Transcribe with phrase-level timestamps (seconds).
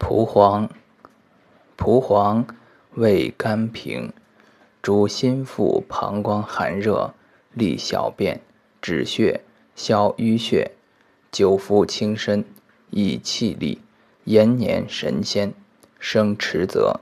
[0.00, 0.68] 蒲黄，
[1.76, 2.46] 蒲黄
[2.94, 4.10] 味甘平，
[4.82, 7.12] 主心腹膀胱寒热，
[7.52, 8.40] 利小便，
[8.80, 9.42] 止血，
[9.76, 10.72] 消瘀血，
[11.30, 12.44] 久服轻身，
[12.88, 13.82] 益气力，
[14.24, 15.52] 延年神仙，
[16.00, 17.00] 生迟泽。